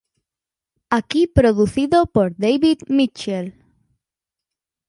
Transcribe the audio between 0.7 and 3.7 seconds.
Aquí producido por David Mitchell.